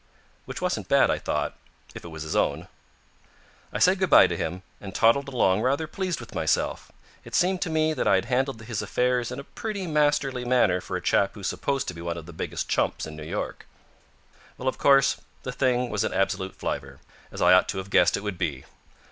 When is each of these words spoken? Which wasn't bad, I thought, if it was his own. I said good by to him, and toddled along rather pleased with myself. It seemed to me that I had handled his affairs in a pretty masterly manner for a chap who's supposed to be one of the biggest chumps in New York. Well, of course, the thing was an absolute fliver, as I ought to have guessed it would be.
Which 0.45 0.63
wasn't 0.63 0.89
bad, 0.89 1.11
I 1.11 1.19
thought, 1.19 1.55
if 1.93 2.03
it 2.03 2.07
was 2.07 2.23
his 2.23 2.35
own. 2.35 2.67
I 3.71 3.77
said 3.77 3.99
good 3.99 4.09
by 4.09 4.25
to 4.25 4.35
him, 4.35 4.63
and 4.79 4.95
toddled 4.95 5.27
along 5.29 5.61
rather 5.61 5.85
pleased 5.85 6.19
with 6.19 6.33
myself. 6.33 6.91
It 7.23 7.35
seemed 7.35 7.61
to 7.61 7.69
me 7.69 7.93
that 7.93 8.07
I 8.07 8.15
had 8.15 8.25
handled 8.25 8.63
his 8.63 8.81
affairs 8.81 9.31
in 9.31 9.39
a 9.39 9.43
pretty 9.43 9.85
masterly 9.85 10.43
manner 10.43 10.81
for 10.81 10.97
a 10.97 11.01
chap 11.03 11.35
who's 11.35 11.45
supposed 11.45 11.87
to 11.89 11.93
be 11.93 12.01
one 12.01 12.17
of 12.17 12.25
the 12.25 12.33
biggest 12.33 12.67
chumps 12.67 13.05
in 13.05 13.15
New 13.15 13.21
York. 13.21 13.67
Well, 14.57 14.67
of 14.67 14.79
course, 14.79 15.21
the 15.43 15.51
thing 15.51 15.91
was 15.91 16.03
an 16.03 16.15
absolute 16.15 16.55
fliver, 16.57 16.97
as 17.31 17.39
I 17.39 17.53
ought 17.53 17.69
to 17.69 17.77
have 17.77 17.91
guessed 17.91 18.17
it 18.17 18.23
would 18.23 18.39
be. 18.39 18.65